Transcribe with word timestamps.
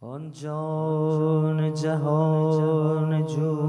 آن 0.00 0.30
جان 0.30 1.74
جهان 1.74 3.26
جون 3.26 3.67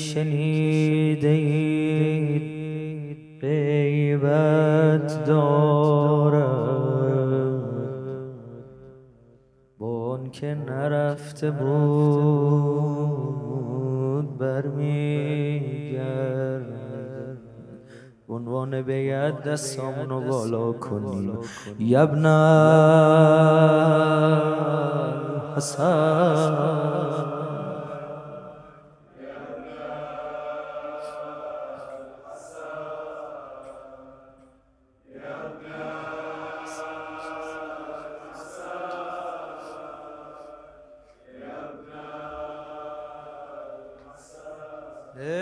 شنیده 0.00 1.28
اید 1.28 2.42
غیبت 3.40 5.24
دارد. 5.24 6.50
با 9.78 10.20
که 10.32 10.54
نرفته 10.66 11.50
بود 11.50 11.88
برمیگرد. 14.38 15.60
عنوان 18.28 18.82
بیاد 18.82 19.42
دستامونو 19.42 20.20
بالا 20.20 20.72
کنی 20.72 21.32
یبن 21.78 22.26
حسن 25.56 27.09
عشق 45.20 45.36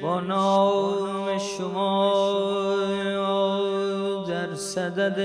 با 0.00 0.20
نام 0.20 1.38
شما 1.38 2.10
در 4.28 4.54
صدد 4.54 5.16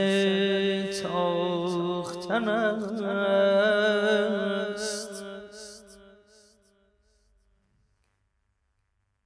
تاختن 1.04 2.48
است. 2.48 3.46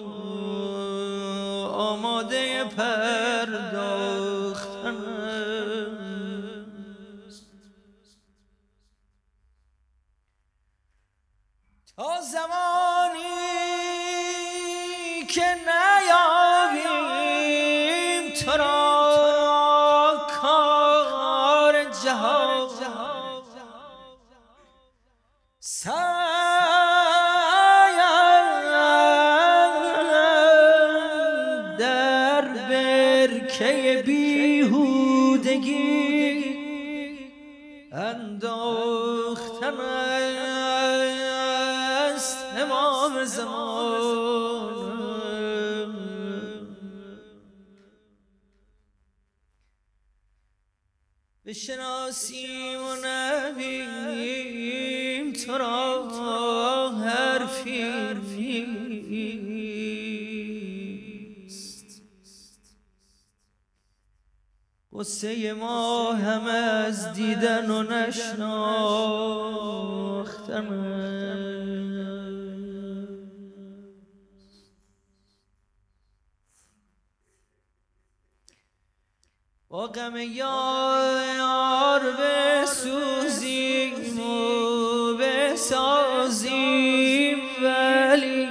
که 15.33 15.41
نیابیم 15.41 15.92
بشناسیم 51.47 52.79
و 52.81 52.97
نبیم 53.05 54.53
تو 55.33 55.59
را 55.59 56.09
حرفی 56.91 57.83
نیست. 59.43 60.43
قصه 64.93 65.53
ما 65.53 66.13
همه 66.13 66.53
از 66.53 67.13
دیدن 67.13 67.71
و 67.71 67.83
نشناختن. 67.83 68.43
با 79.73 79.87
غم 79.87 80.17
یار 80.17 82.01
بسوزیم 82.63 83.95
و 84.21 85.15
بسازیم 85.15 86.59
ولی 87.63 88.49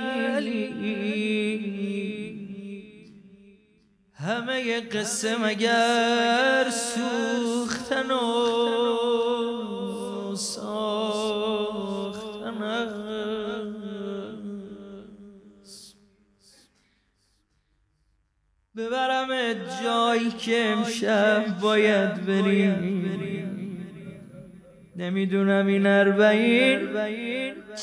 همه 4.14 4.82
قصه 4.82 5.38
مگر 5.38 6.70
سوختن 6.70 8.12
و 8.12 9.01
جایی 19.83 20.31
که 20.31 20.66
امشب 20.66 21.59
باید 21.61 22.25
بریم. 22.25 23.11
نمی‌دونم 24.95 25.67
این 25.67 25.87
اربعین. 25.87 26.89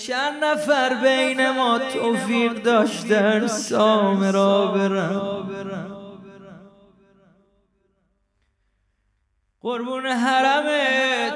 چند 0.07 0.45
نفر 0.45 0.95
بین 1.03 1.51
ما 1.51 1.79
توفیق 1.79 2.63
داشتن 2.63 3.47
سامه 3.47 4.31
را 4.31 4.67
برم. 4.67 5.49
قربون 9.63 10.07
حرمت. 10.07 11.35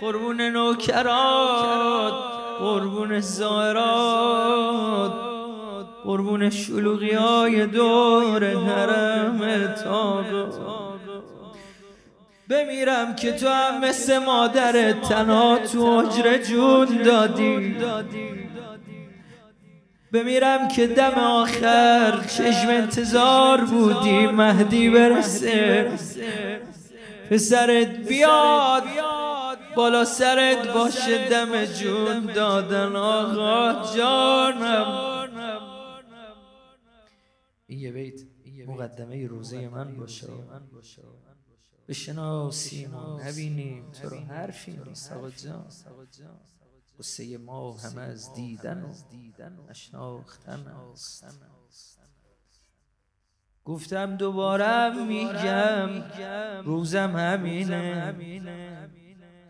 قربون 0.00 0.40
نوکرات. 0.40 2.14
قربون 2.60 3.20
زائرات. 3.20 5.12
قربون 6.06 6.50
شلوغی 6.50 7.10
های 7.10 7.66
دور 7.66 8.44
حرم 8.44 9.66
تاقا 9.84 10.96
بمیرم 12.48 13.16
که 13.16 13.32
تو 13.32 13.48
هم 13.48 13.80
مثل 13.80 14.18
مادر 14.18 14.92
تنها 14.92 15.58
تو 15.58 16.00
حجر 16.00 16.38
جون 16.38 17.02
دادی. 17.02 17.76
بمیرم 20.12 20.68
که 20.68 20.86
دم 20.86 21.14
آخر 21.20 22.20
چشم 22.36 22.68
انتظار 22.68 23.60
بودی. 23.60 24.26
مهدی 24.26 24.90
برسه. 24.90 25.90
پسرت 27.30 27.88
بیاد. 27.88 28.82
بالا 29.76 30.04
سرت 30.04 30.72
باشه 30.72 31.28
دم 31.28 31.64
جون 31.64 32.32
دادن. 32.34 32.96
آقا 32.96 33.74
جانم. 33.96 35.15
این 37.66 37.78
یه 37.78 37.92
بیت 37.92 38.20
مقدمه 38.66 39.26
روزه 39.26 39.68
من 39.68 39.96
باشه. 39.96 40.28
بشناسیم 41.88 42.94
و 42.94 43.20
نبینیم 43.20 43.90
تو 43.90 44.08
رو. 44.08 44.16
حرفی 44.16 44.80
نیست 44.86 45.12
آقا 45.12 45.30
جان. 45.30 45.66
قصه 46.98 47.38
ما 47.38 47.72
همه 47.72 48.00
از 48.02 48.34
دیدن 48.34 48.82
و 48.82 49.70
نشناختن 49.70 50.66
است. 50.92 51.26
گفتم 53.64 54.16
دوبارم 54.16 55.06
میگم. 55.06 55.90
روزم 56.64 57.16
همینه. 57.16 58.14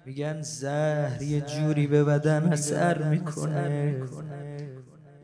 میگن 0.06 0.42
زهر 0.42 1.22
یه 1.22 1.40
جوری 1.40 1.86
به 1.86 2.04
بدن 2.04 2.52
اثر 2.52 3.08
می‌کنه. 3.08 4.06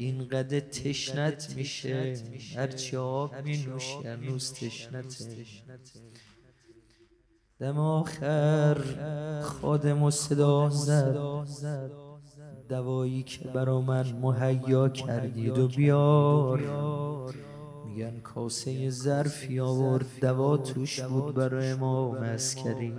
اینقدر 0.03 0.61
تشنت 0.61 1.55
میشه. 1.57 2.15
هرچی 2.57 2.97
آب 2.97 3.35
مینوشی 3.45 4.03
هنوز 4.05 4.53
تشنته. 4.53 5.47
دم 7.61 7.79
آخر 7.79 8.79
خادم 9.43 10.03
و 10.03 10.11
صدا 10.11 10.71
زد. 10.71 11.17
دوایی 12.69 13.23
که 13.23 13.49
برا 13.49 13.81
من 13.81 14.13
مهیا 14.13 14.89
کردید 14.89 15.59
و 15.59 15.69
بیار. 15.69 16.61
میگن 17.87 18.21
کاسه 18.21 18.91
ظرفی 18.91 19.61
آورد 19.61 20.07
دوا 20.21 20.57
توش 20.57 21.01
بود 21.01 21.35
برای 21.35 21.71
امام 21.71 22.15
اسکری 22.15 22.93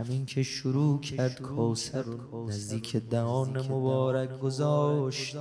همین 0.00 0.26
که 0.26 0.42
شروع 0.42 1.00
کرد 1.00 1.40
کاسه 1.40 2.02
رو 2.02 2.48
نزدیک 2.48 2.96
دهان 2.96 3.60
مبارک 3.60 4.38
گذاشت. 4.38 5.36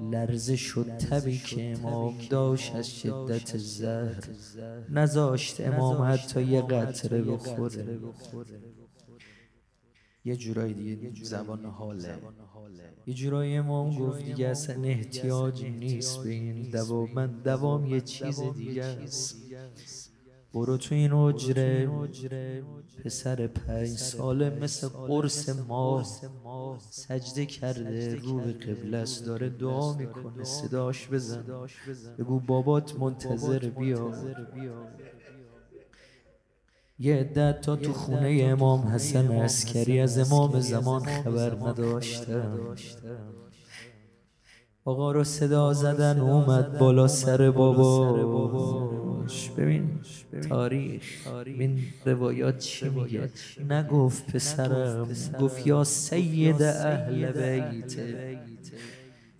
لرزه 0.00 0.56
شد 0.56 0.96
تبی 0.96 1.38
که 1.38 1.76
امام 1.78 2.14
داشت 2.30 2.74
از 2.74 2.90
شدت 2.90 3.56
زهر. 3.56 4.24
نذاشت 4.90 5.60
امام 5.60 6.12
حتی 6.12 6.42
یه 6.42 6.62
قطره 6.62 7.22
بخوره. 7.22 8.00
یه 10.24 10.36
جورایی 10.36 10.96
دیگه 10.96 11.24
زبان 11.24 11.64
حاله. 11.64 12.18
یه 13.06 13.14
جورایی 13.14 13.56
امام 13.56 13.98
گفت 13.98 14.24
دیگه 14.24 14.48
اصلا 14.48 14.82
احتیاج 14.84 15.64
نیست 15.64 16.24
به 16.24 16.30
این 16.30 16.70
دوام 16.70 17.12
من 17.14 17.42
دوام 17.42 17.86
یه 17.86 18.00
چیز 18.00 18.40
دیگه 18.40 18.84
است. 18.84 19.36
برو 20.58 20.76
تو 20.76 20.94
این 20.94 21.12
اجره 21.12 21.88
پسر 23.04 23.46
پنج 23.46 23.88
ساله 23.88 24.50
مثل 24.50 24.88
قرص 24.88 25.48
ما 25.48 26.04
سجده 26.90 27.46
کرده 27.46 28.14
رو 28.14 28.40
به 28.40 28.52
قبله 28.52 29.04
داره 29.26 29.48
دعا 29.48 29.94
می‌کنه. 29.94 30.44
صداش 30.44 31.08
بزن. 31.08 31.44
بگو 32.18 32.40
بابات 32.40 32.98
منتظر 32.98 33.68
بیا. 33.68 34.12
یه 36.98 37.14
عدت 37.14 37.60
تا 37.60 37.76
تو 37.76 37.92
خونه 37.92 38.40
امام 38.42 38.80
حسن 38.80 39.32
عسکری 39.32 40.00
از 40.00 40.18
امام 40.32 40.60
زمان 40.60 41.04
خبر 41.04 41.54
نداشتم 41.54 42.76
آقا 44.88 45.12
رو 45.12 45.24
صدا 45.24 45.72
زدن 45.72 46.20
اومد 46.20 46.78
بالا 46.78 47.08
سر 47.08 47.50
باباش 47.50 49.50
ببین 49.50 49.88
تاریخ 50.48 51.02
این 51.46 51.78
روایات 52.06 52.58
چی 52.58 52.88
میگه. 52.88 53.30
نگفت 53.70 54.32
پسرم 54.32 55.08
گفت 55.40 55.66
یا 55.66 55.84
سید 55.84 56.62
اهل 56.62 57.32
بیت. 57.32 57.96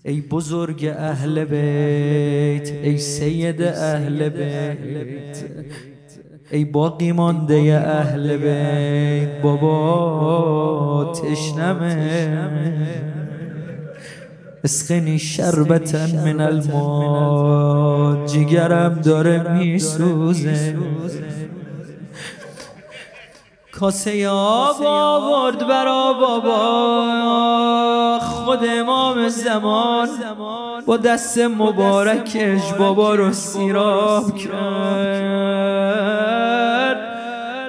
ای 0.05 0.21
بزرگ 0.21 0.95
اهل 0.97 1.45
بیت 1.45 2.73
ای 2.73 2.99
سید 2.99 3.63
اهل 3.63 4.29
بیت. 4.29 5.45
ای 6.51 6.65
باقی 6.65 7.13
مانده 7.13 7.81
اهل 7.85 8.37
بیت. 8.37 9.43
بابا 9.43 11.13
تشنمه. 11.13 13.18
اسقنی 14.65 15.19
شربتا 15.19 16.07
من 16.25 16.41
الماء 16.41 18.27
جگرم 18.27 19.01
داره 19.05 19.59
میسوزه. 19.59 20.77
کاسه 23.73 24.29
آب 24.29 24.83
آورد 24.87 25.69
برا 25.69 26.13
بابا 26.21 26.59
خود 28.19 28.59
امام 28.81 29.29
زمان. 29.29 30.09
با 30.87 30.97
دست 30.97 31.39
مبارکش 31.39 32.73
بابا 32.73 33.15
رو 33.15 33.33
سیراب 33.33 34.37
کرد. 34.37 35.48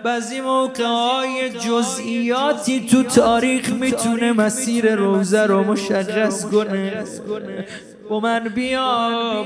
بعضی 0.03 0.41
موقع 0.41 0.83
های 0.83 1.49
جزئیاتی 1.49 2.87
تو 2.87 3.03
تاریخ 3.03 3.69
می‌تونه 3.69 4.31
مسیر 4.31 4.95
روزه 4.95 5.45
رو 5.45 5.63
مشخص 5.63 6.45
کنه. 6.45 7.05
با 8.09 8.19
من 8.19 8.39
بیا. 8.39 9.45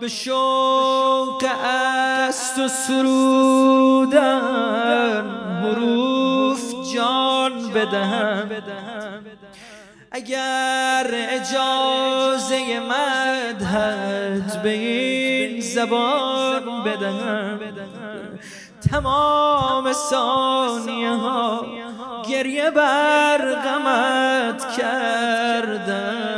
به 0.00 0.08
شوق 0.08 1.44
است 1.64 2.58
و 2.58 2.68
سرودن 2.68 4.20
حروف 5.62 6.74
جان 6.94 7.70
بدهم. 7.74 8.50
اگر 10.12 11.06
اجازه 11.30 12.80
مدهد 12.80 14.62
به 14.62 14.70
این 14.70 15.60
زبان 15.60 16.84
بدهم. 16.84 17.60
تمام 18.90 19.92
ثانیه 19.92 21.10
ها 21.10 21.66
گریه 22.28 22.70
بر 22.70 23.54
غمت 23.54 24.76
کردن. 24.76 26.30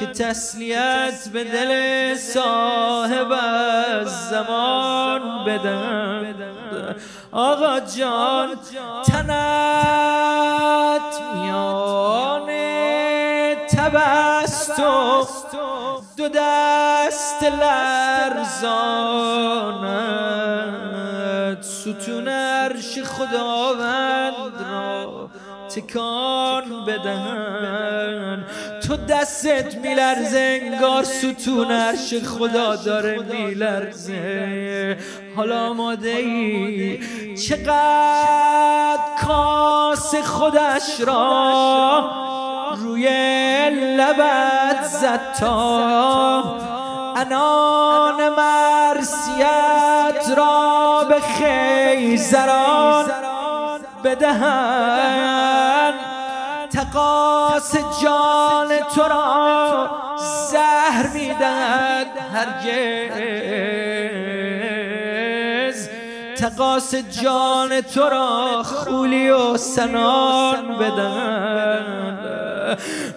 که 0.00 0.06
تسلیت 0.06 1.28
به 1.32 1.44
دل 1.44 2.14
صاحب 2.14 3.32
از 3.32 4.28
زمان 4.30 5.44
بدن. 5.44 6.34
آقا 7.32 7.80
جان 7.80 8.48
تنت 9.06 10.53
تبست 13.84 14.80
دو 16.16 16.28
دست 16.28 17.42
لرزانت. 17.42 18.82
ستون 21.62 22.28
عرش 22.28 22.98
خداوند 22.98 24.52
را 24.70 25.30
تکان 25.68 26.84
بدهن. 26.86 28.44
تو 28.88 28.96
دستت 28.96 29.74
میلرزه 29.74 30.60
انگار 30.62 31.04
ستون 31.04 31.72
عرش 31.72 32.14
خدا 32.14 32.76
داره 32.76 33.18
میلرزه. 33.18 34.98
حالا 35.36 35.68
آماده 35.68 36.08
ای 36.08 36.98
چقدر 37.36 38.98
کاس 39.26 40.14
خودش 40.14 41.00
را 41.00 42.33
روی 42.94 43.08
لبت 43.96 44.84
زد 44.84 45.20
تا 45.40 46.42
انان 47.16 48.28
مرسیت 48.28 50.30
را 50.36 51.06
به 51.08 51.20
خیزران 51.20 53.04
بدهن. 54.04 55.92
تقاس 56.72 57.76
جان 58.02 58.68
تو 58.94 59.02
را 59.02 59.90
زهر 60.50 61.06
می‌دهد 61.14 62.06
هرگز. 62.34 63.14
تقاس 66.38 66.94
جان 66.94 67.80
تو 67.80 68.08
را 68.08 68.62
خولی 68.62 69.30
و 69.30 69.56
سنان 69.56 70.78
بدهن 70.78 72.43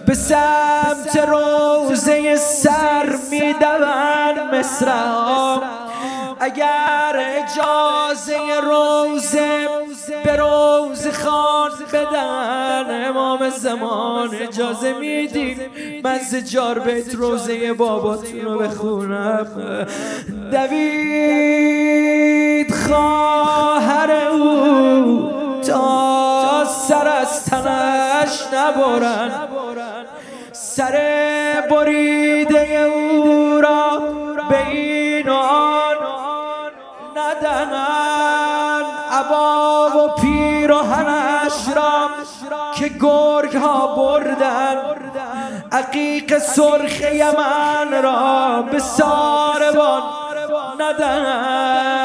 به 0.06 0.14
سمت 0.14 1.18
روزه 1.28 2.36
سر 2.36 3.16
میدون 3.32 4.60
مصرع 4.60 5.62
اگر 6.40 7.16
اجازه 7.16 8.38
روزه 8.64 9.68
به 10.24 10.36
روز 10.36 11.08
خان 11.08 11.72
بدن 11.94 13.08
امام 13.10 13.50
زمان 13.50 14.36
اجازه 14.36 14.94
میدیم. 14.94 15.60
من 16.04 16.18
زجار 16.18 16.80
بیت 16.80 17.16
روزه 17.16 17.74
باباتون 17.74 18.42
رو 18.42 18.60
بخونم. 18.60 19.48
دوید 20.52 21.88
خواهر 22.76 24.12
او 24.12 25.32
تا 25.68 26.66
سر 26.66 27.08
از 27.08 27.46
تنش 27.46 27.97
نبرن. 28.68 29.32
سر 30.52 30.98
بریده 31.72 32.80
او 32.80 33.62
را 33.62 34.00
به 34.50 34.68
این 34.68 35.30
آن 35.30 35.96
ندنن. 37.16 38.84
عبا 39.12 39.90
و 39.90 40.22
پیراهنش 40.22 41.76
را 41.76 42.10
که 42.76 42.88
گرگ 42.88 43.56
ها 43.56 43.88
بردن. 43.96 44.78
عقیق 45.72 46.38
سرخ 46.38 47.02
یمن 47.02 48.02
را 48.04 48.62
به 48.72 48.80
ساربان 48.80 50.04
ندن 50.80 51.97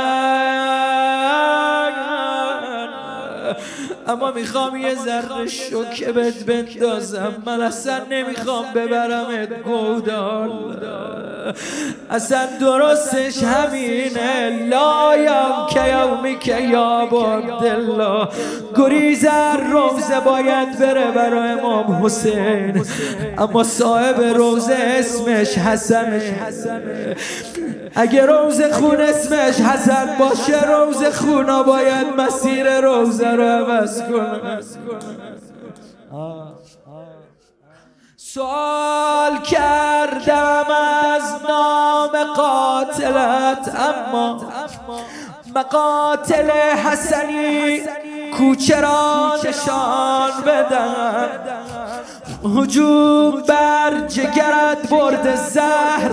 اما 4.08 4.30
می‌خوام 4.30 4.76
یه 4.76 4.94
ذره 4.94 5.46
شوکه 5.46 6.12
بهت 6.12 6.44
بندازم. 6.44 7.42
من 7.46 7.60
اصلا 7.60 8.00
نمی‌خوام 8.10 8.64
ببرمت 8.74 9.62
گودال. 9.62 10.50
اصلا 12.10 12.46
درستش 12.60 13.42
همینه. 13.42 14.66
لایم 14.68 15.66
که 15.70 15.88
یومی 15.88 16.38
که 16.38 16.60
یا 16.60 17.08
عبدالله 17.12 18.28
گریزر 18.76 19.56
روزه 19.56 20.20
باید 20.24 20.78
بره 20.78 21.10
برای 21.10 21.50
امام 21.50 22.04
حسین. 22.04 22.84
اما 23.38 23.64
صاحب 23.64 24.20
روزه 24.20 24.74
اسمش 24.74 25.58
حسنه. 25.58 27.16
اگه 27.94 28.26
روز 28.26 28.62
خون 28.62 29.00
اسمش 29.00 29.60
حسن 29.60 30.16
باشه 30.18 30.70
روز 30.70 31.04
خونا 31.04 31.62
باید 31.62 32.06
مسیر 32.18 32.80
روزه 32.80 33.30
رو 33.30 33.42
عوض 33.42 34.02
کنه. 34.02 34.60
سوال 38.16 39.38
کردم 39.42 40.64
از 41.14 41.22
نام 41.48 42.10
قاتلت 42.36 43.76
اما 43.80 44.40
مقاتل 45.54 46.50
حسنی 46.50 47.80
کوچه 48.38 48.80
را 48.80 49.36
نشان 49.44 50.30
بدن؟ 50.46 51.28
هجوم 52.44 53.42
بر 53.48 54.00
جگرت 54.08 54.88
برد 54.90 55.36
زهر 55.36 56.10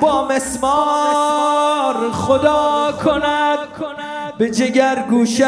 با 0.00 0.28
مسمار 0.28 2.12
خدا 2.12 2.92
کند 3.04 3.58
به 4.38 4.50
جگر 4.50 5.04
گوشت 5.10 5.42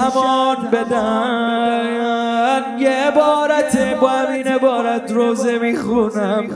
امان 0.00 0.56
بدن. 0.72 2.28
یه 2.78 2.90
عبارت 2.90 4.00
با 4.00 4.10
عبارت 4.98 5.12
روزه 5.12 5.58
می‌خونم. 5.58 6.50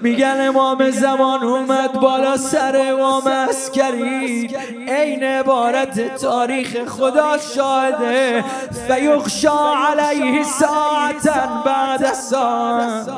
میگن 0.00 0.36
امام 0.40 0.90
زمان 0.90 1.42
اومد 1.42 1.92
بالا 1.92 2.36
سر 2.36 2.76
امام 2.90 3.26
اسکری 3.26 4.50
عین 4.88 5.24
عبارت 5.24 6.16
تاریخ 6.16 6.84
خدا 6.88 7.38
شاهده. 7.54 8.44
فیخشا 8.88 9.74
علیه 9.74 10.42
ساعتا 10.42 11.62
بعد 11.66 12.12
ساعت 12.12 13.08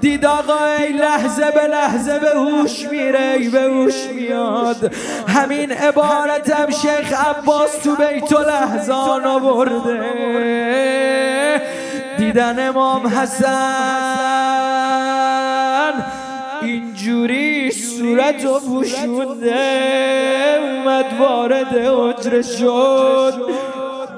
دید 0.00 0.26
آقا 0.26 0.64
ای 0.78 0.92
لحظه 0.92 1.50
به 1.50 1.66
لحظه 1.66 2.18
به 2.18 2.28
هوش 2.28 2.88
میره 2.88 3.48
به 3.52 3.60
هوش 3.60 4.06
میاد. 4.14 4.92
همین 5.28 5.72
عبارتم 5.72 6.70
شیخ 6.70 7.26
عباس 7.26 7.78
تو 7.84 7.96
بیت 7.96 8.32
لحظان 8.32 9.24
آورده. 9.24 11.05
دیدن 12.26 12.68
امام 12.68 13.06
حسن. 13.06 13.52
اینجوری 16.62 17.70
صورت 17.70 18.44
و 18.44 18.60
پوشونده 18.60 20.60
اومد 20.60 21.20
وارد 21.20 21.76
حجره 21.76 22.42
شد. 22.42 23.42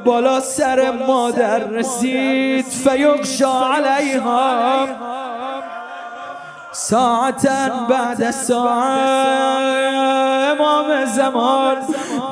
بالا 0.04 0.40
سر 0.40 0.90
مادر 1.06 1.58
رسید. 1.58 2.64
فیقشا 2.64 3.74
علیها 3.74 4.86
ساعتا 6.72 7.68
بعد 7.88 8.30
ساعت 8.30 8.98
امام 10.60 11.04
زمان 11.04 11.76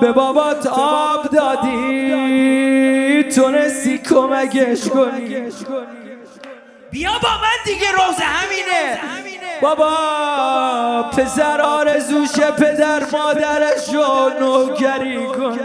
به 0.00 0.12
بابات 0.12 0.66
آب 0.66 1.28
دادی. 1.32 3.05
تونستی 3.36 3.98
کمکش 3.98 4.88
کنی. 4.88 5.50
بیا 6.90 7.10
با 7.22 7.28
من 7.28 7.58
دیگه 7.64 7.92
روز 7.92 8.16
همینه. 8.20 8.98
بابا 9.62 11.02
پسر 11.02 11.60
آرزوشه 11.60 12.50
پدر 12.50 13.02
مادرش 13.12 13.94
رو 13.94 14.30
نوکری 14.40 15.26
کن. 15.26 15.58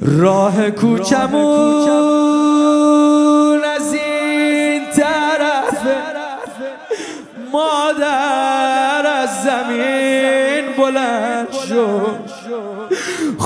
راه 0.00 0.70
کوچمون. 0.70 2.21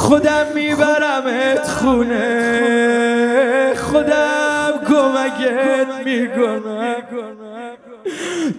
خودم 0.07 0.47
میبرمت 0.55 1.69
خونه. 1.69 2.25
خودم 3.75 4.73
کمکت 4.89 5.89
می‌کنم. 6.05 6.97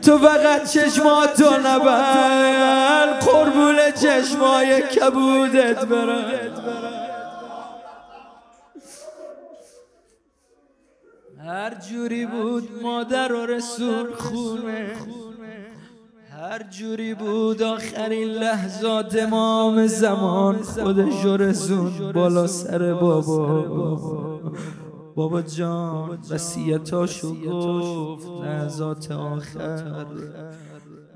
تو 0.05 0.17
فقط 0.17 0.63
چشماتو 0.69 1.49
نبند. 1.65 3.19
قربون 3.19 3.75
چشمای 3.91 4.81
کبودت 4.81 5.85
برم. 5.85 6.25
هر 11.45 11.73
جوری 11.73 12.25
بود 12.25 12.69
مادر 12.81 13.33
و 13.33 13.45
رسول 13.45 14.13
خونه. 14.13 14.95
هر 16.47 16.63
جوری 16.69 17.13
بود 17.13 17.61
آخرین 17.61 18.27
لحظات 18.27 19.15
امام 19.15 19.87
زمان 19.87 20.55
خودش 20.55 21.25
رسون 21.25 22.11
بالا 22.11 22.47
سر 22.47 22.93
بابا. 22.93 24.39
بابا 25.15 25.41
جان 25.41 26.19
وسیعتاشو 26.29 27.35
گفت 27.35 28.27
لحظات 28.43 29.11
آخر. 29.11 30.05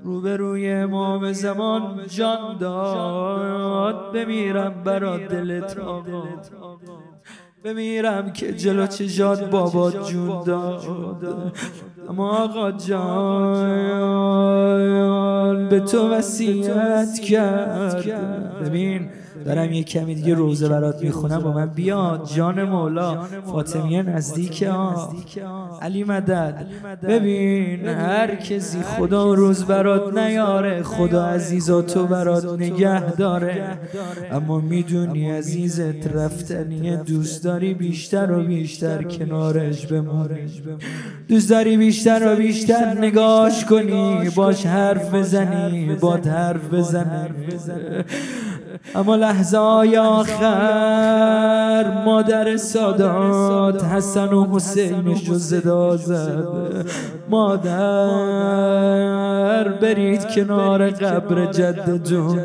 روبروی 0.04 0.70
امام 0.70 1.32
زمان 1.32 2.00
جان 2.06 2.58
داد. 2.58 4.12
بمیرم 4.12 4.82
برا 4.84 5.16
دلت 5.16 5.78
آقا. 5.78 6.22
بمیرم 7.64 8.32
که 8.32 8.52
جلو 8.52 8.86
چشات 8.86 9.50
بابا 9.50 9.90
جون 9.90 10.44
داد. 10.44 11.52
اما 12.08 12.44
آقا 12.44 12.72
جان 12.72 12.98
به 15.68 15.80
تو 15.80 16.08
وسیعت 16.12 17.18
کرد 17.18 18.04
ببین 18.64 19.08
دارم 19.44 19.72
یه 19.72 19.84
کمی 19.84 20.14
دیگه 20.14 20.34
روزه 20.34 20.68
برات 20.68 21.02
می‌خونم 21.02 21.38
با 21.38 21.52
من 21.52 21.66
بیاد. 21.66 22.30
جان 22.34 22.64
مولا 22.64 23.18
فاطمیه 23.52 24.02
نزدیک 24.02 24.62
ها 24.62 25.12
علی 25.82 26.04
مدد. 26.04 26.66
ببین 27.02 27.88
هر 27.88 28.34
کسی 28.34 28.82
خدا 28.82 29.34
روز 29.34 29.64
برات 29.64 30.18
نیاره 30.18 30.82
خدا 30.82 31.24
عزیزاتو 31.26 32.06
برات 32.06 32.44
نگه 32.44 33.10
داره. 33.10 33.78
اما 34.32 34.60
می‌دونی 34.60 35.30
عزیزت 35.30 36.16
رفتنی 36.16 36.96
دوست 36.96 37.44
داری 37.44 37.74
بیشتر 37.74 38.32
و 38.32 38.42
بیشتر 38.42 39.02
کنارش 39.02 39.86
بمونی. 39.86 40.50
دوست 41.28 41.50
داری 41.50 41.76
بیشتر 41.76 41.91
و 42.26 42.36
بیشتر 42.36 42.98
نگاش 42.98 43.64
کنی 43.64 44.30
باش 44.36 44.66
حرف 44.66 45.14
بزنی 45.14 45.94
با 46.00 46.16
حرف 46.16 46.74
بزنی. 46.74 47.28
اما 48.94 49.16
لحظه 49.16 49.58
های 49.58 49.96
آخر 49.96 51.84
مادر 52.04 52.56
سادات 52.56 53.84
حسن 53.84 54.28
و 54.28 54.54
حسینش 54.54 55.28
رو 55.28 55.34
زدا 55.34 55.96
زد 55.96 56.46
مادر 57.30 58.08
برید 59.68 60.26
کنار 60.34 60.90
قبر 60.90 61.46
جدتون 61.46 62.38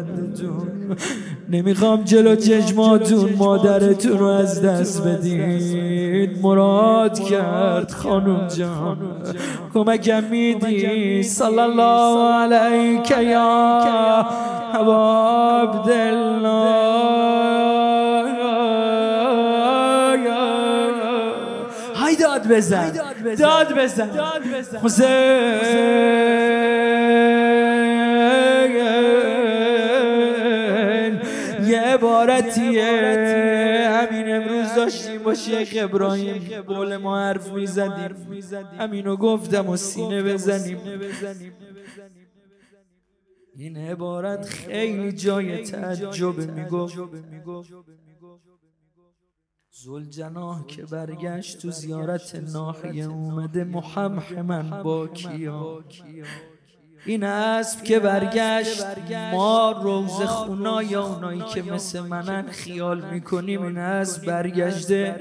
نمی‌خوام 1.49 2.03
جلو 2.03 2.35
چشماتون 2.35 3.33
مادرتون 3.33 4.17
رو 4.17 4.25
از 4.25 4.61
دست 4.61 5.07
بدید 5.07 6.41
مراد 6.41 7.19
کرد 7.19 7.91
خانم 7.91 8.47
جان. 8.47 8.97
کمکم 9.73 10.23
میدی؟ 10.23 11.23
صلی 11.23 11.59
الله 11.59 12.31
علیک 12.33 13.11
یا 13.11 13.81
عبدالله. 15.63 16.47
های 21.95 22.15
داد 22.15 22.47
بزن. 22.47 22.91
داد 23.39 23.79
بزن. 23.79 24.09
حسین. 24.83 26.16
عبارتیه. 32.29 33.89
همین 33.89 34.35
امروز 34.35 34.75
داشتیم 34.75 35.23
با 35.23 35.33
شیخ 35.33 35.73
ابراهیم. 35.75 36.61
قول 36.61 36.97
ما 36.97 37.19
حرف 37.19 37.51
می‌زدیم. 37.51 38.33
همینو 38.79 39.15
گفتم 39.15 39.69
و 39.69 39.77
سینه 39.77 40.23
بزنیم. 40.23 40.79
این 43.55 43.77
عبارت 43.77 44.45
خیلی 44.45 45.11
جای 45.11 45.63
تعجب 45.63 46.37
می‌گفت. 46.37 46.97
زلجناه 49.85 50.67
که 50.67 50.85
برگشت 50.85 51.61
تو 51.61 51.71
زیارت 51.71 52.35
ناحیه 52.53 53.09
اومده 53.09 53.63
محمد 53.63 54.83
با 54.83 55.07
کیا. 55.07 55.83
این 57.07 57.23
اسب 57.23 57.83
که 57.83 57.99
برگشت. 57.99 58.85
ما 59.33 59.71
روز 59.83 60.11
خونا 60.11 60.83
یا 60.83 61.03
اونایی 61.03 61.41
که 61.53 61.63
مثل 61.73 61.99
منن 61.99 62.45
خیال 62.51 63.01
می‌کنیم 63.11 63.61
این 63.61 63.77
اسب 63.77 64.25
برگشته 64.25 65.15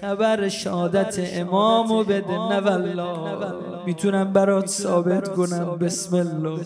خبر 0.00 0.48
شهادت 0.48 1.18
امامو 1.18 2.04
بده. 2.04 2.38
والله 2.38 3.52
می‌تونم 3.86 4.32
برات 4.32 4.66
ثابت 4.66 5.28
کنم. 5.28 5.76
بسم 5.80 6.16
الله. 6.16 6.60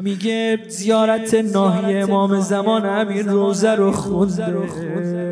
میگه 0.00 0.58
زیارت 0.68 1.34
ناحیه 1.34 2.02
امام 2.02 2.40
زمان 2.40 2.86
همین 2.86 3.28
روزه 3.28 3.74
رو 3.74 3.92
خونده. 3.92 5.31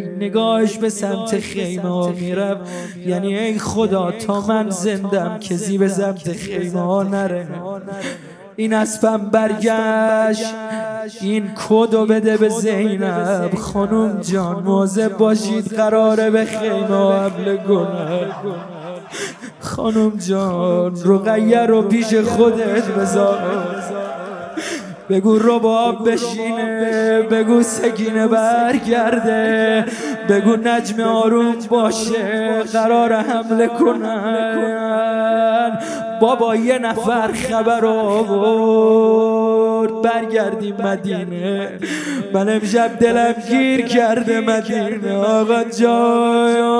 نگاهش 0.00 0.78
به 0.78 0.88
سمت 0.88 1.38
خیمه 1.38 1.88
ها 1.88 2.08
میرم 2.08 2.60
یعنی 3.06 3.38
ای 3.38 3.58
خدا 3.58 4.12
تا 4.12 4.40
من 4.40 4.70
زندم 4.70 5.38
کسی 5.38 5.78
به 5.78 5.88
سمت 5.88 6.32
خیمه 6.32 6.80
ها 6.80 7.02
نره. 7.02 7.46
این 8.56 8.74
اسبم 8.74 9.18
برگشت. 9.18 10.54
این 11.20 11.50
کدو 11.68 12.06
بده 12.06 12.36
به 12.36 12.48
زینب. 12.48 13.54
خانم 13.54 14.20
جان 14.20 14.62
مواظب 14.62 15.16
باشید 15.16 15.74
قراره 15.74 16.30
به 16.30 16.44
خیمه 16.44 16.86
ها 16.86 17.28
حمله 17.28 17.58
خانم 19.60 20.16
جان 20.16 20.96
رقیه 21.04 21.66
رو 21.66 21.82
پیش 21.82 22.14
خودت 22.14 22.88
بذار. 22.88 23.38
بگو 25.12 25.38
رباب 25.38 26.10
بشینه 26.10 27.22
بگو 27.22 27.62
سکینه 27.62 28.26
برگرده 28.26 29.84
بگو 30.28 30.56
نجم 30.56 31.00
آروم 31.00 31.54
باشه 31.70 32.62
قرار 32.62 33.12
حمله 33.12 33.66
کنن. 33.66 35.78
بابا 36.22 36.56
یه 36.56 36.78
نفر 36.78 37.32
خبر 37.32 37.84
آورد. 37.86 39.22
برگردیم 40.02 40.76
مدینه. 40.84 41.78
من 42.32 42.48
امشب 42.48 42.98
دلم 42.98 43.34
گیر 43.48 43.86
کرده 43.86 44.40
مدینه. 44.40 45.16
آقا 45.16 45.64
جان 45.64 46.72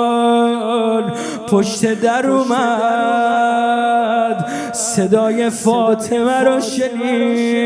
پشت 1.47 1.93
در 1.93 2.27
اومد. 2.27 3.25
صدای 4.71 5.49
فاطمه 5.49 6.39
رو 6.39 6.61
شنید. 6.61 7.63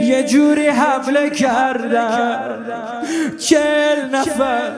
یه 0.00 0.22
جوری 0.22 0.66
حمله 0.66 1.30
کردن 1.30 2.40
چل 3.38 4.08
نفر 4.12 4.70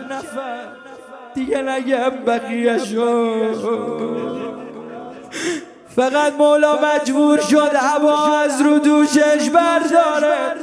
دیگه 1.34 1.62
نگم 1.62 2.10
بقیه 2.26 2.78
شد 2.78 3.56
فقط 5.96 6.32
مولا 6.38 6.78
مجبور 6.82 7.40
شد 7.40 7.70
هوا 7.74 8.38
از 8.38 8.60
رو 8.60 8.78
دوشش 8.78 9.50
برداره 9.50 10.54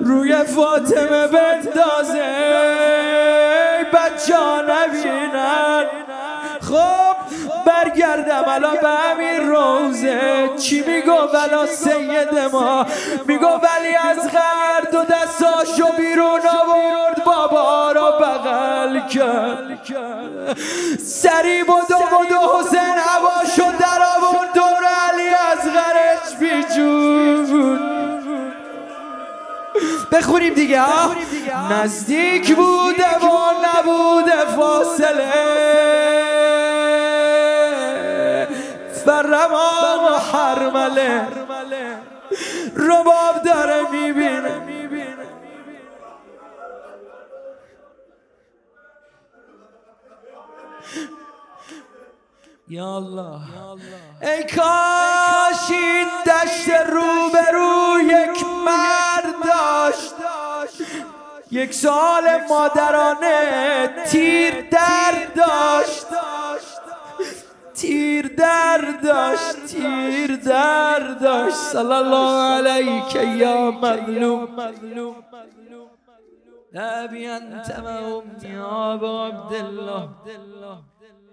روی 0.00 0.44
فاطمه 0.44 1.26
بندازه. 1.26 2.22
بچه 3.92 4.36
ها 4.36 4.60
نبینن. 4.60 5.84
خب 6.60 7.16
برگردم 7.66 8.44
الان 8.46 8.76
به 8.82 8.88
همین 8.88 9.48
روزه. 9.48 10.50
چی 10.58 10.84
میگو 10.86 11.12
ولا 11.12 11.66
سید 11.66 12.38
ما؟ 12.52 12.86
میگو 13.26 13.46
ولی 13.46 13.94
از 14.10 14.28
غر 14.28 14.90
دو 14.92 15.04
دستاشو 15.04 15.92
بیرون 15.96 16.19
کرد 19.10 19.88
سری 21.06 21.62
بدو 21.64 21.98
بدو 21.98 22.58
حسین 22.58 22.96
هواشو 23.06 23.78
در 23.78 24.02
آورد 24.16 24.52
دور 24.54 24.84
علی 25.10 25.28
از 25.28 25.72
غرش 25.72 26.36
بیجون. 26.40 27.80
بخوریم 30.12 30.54
دیگه 30.54 30.80
ها 30.80 31.14
نزدیک 31.70 32.54
بوده 32.56 33.18
و 33.18 33.50
نبوده 33.66 34.44
فاصله. 34.56 35.32
فرمان 39.04 40.04
و 40.04 40.18
حرمله. 40.32 41.28
رباب 42.76 43.42
داره 43.44 43.80
می‌بینه. 43.92 44.69
یا 52.70 52.96
الله. 52.96 53.40
ای 54.22 54.42
کاش 54.44 55.70
این 55.70 56.08
دشت 56.26 56.68
روبرو 56.68 58.00
یک 58.00 58.44
مرد 58.66 59.34
داشت. 59.44 60.14
یک 61.50 61.74
سال 61.74 62.24
مادرانه 62.48 63.88
تیر 64.06 64.54
درد 64.70 65.34
داشت. 65.34 66.06
تیر 67.74 68.26
درد 68.28 69.02
داشت 69.02 69.66
تیر 69.66 70.36
درد 70.36 71.20
داشت. 71.22 71.56
صلی 71.56 71.92
الله 71.92 72.70
علیک 72.70 73.14
یا 73.14 73.70
مظلوم. 73.70 74.48
نبی 76.72 77.26
انت 77.26 77.78
و 77.84 77.86
امی 77.86 78.58
آبا 78.58 79.26
عبدالله. 79.26 80.08